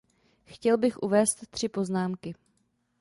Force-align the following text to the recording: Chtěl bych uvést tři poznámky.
Chtěl 0.45 0.77
bych 0.77 0.97
uvést 0.97 1.47
tři 1.49 1.69
poznámky. 1.69 2.35